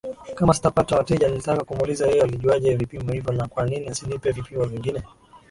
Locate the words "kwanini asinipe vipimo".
3.47-4.65